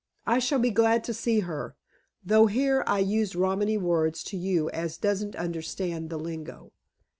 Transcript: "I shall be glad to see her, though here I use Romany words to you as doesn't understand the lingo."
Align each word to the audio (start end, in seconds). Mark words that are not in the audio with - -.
"I 0.25 0.39
shall 0.39 0.57
be 0.57 0.71
glad 0.71 1.03
to 1.03 1.13
see 1.13 1.41
her, 1.41 1.75
though 2.25 2.47
here 2.47 2.83
I 2.87 2.97
use 2.97 3.35
Romany 3.35 3.77
words 3.77 4.23
to 4.23 4.35
you 4.35 4.67
as 4.71 4.97
doesn't 4.97 5.35
understand 5.35 6.09
the 6.09 6.17
lingo." 6.17 6.73